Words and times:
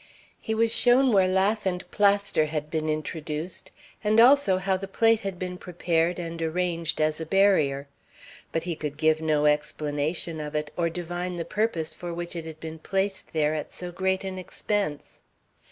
He 0.39 0.55
was 0.55 0.73
shown 0.73 1.13
where 1.13 1.27
lath 1.27 1.67
and 1.67 1.83
plaster 1.91 2.47
had 2.47 2.71
been 2.71 2.89
introduced 2.89 3.69
and 4.03 4.19
also 4.19 4.57
how 4.57 4.75
the 4.75 4.87
plate 4.87 5.19
had 5.19 5.37
been 5.37 5.59
prepared 5.59 6.17
and 6.17 6.41
arranged 6.41 6.99
as 6.99 7.21
a 7.21 7.25
barrier. 7.27 7.87
But 8.51 8.63
he 8.63 8.75
could 8.75 8.97
give 8.97 9.21
no 9.21 9.45
explanation 9.45 10.39
of 10.39 10.55
it 10.55 10.73
or 10.75 10.89
divine 10.89 11.35
the 11.35 11.45
purpose 11.45 11.93
for 11.93 12.11
which 12.15 12.35
it 12.35 12.45
had 12.45 12.59
been 12.59 12.79
placed 12.79 13.31
there 13.31 13.53
at 13.53 13.71
so 13.71 13.91
great 13.91 14.23
an 14.23 14.39
expense. 14.39 15.21